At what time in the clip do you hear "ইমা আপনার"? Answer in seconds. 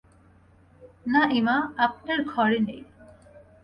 1.31-2.19